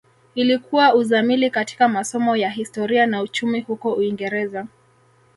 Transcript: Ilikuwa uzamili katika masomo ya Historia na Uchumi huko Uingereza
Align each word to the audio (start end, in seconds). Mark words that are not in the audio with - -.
Ilikuwa 0.35 0.95
uzamili 0.95 1.49
katika 1.49 1.87
masomo 1.87 2.35
ya 2.35 2.49
Historia 2.49 3.05
na 3.07 3.21
Uchumi 3.21 3.61
huko 3.61 3.93
Uingereza 3.93 4.67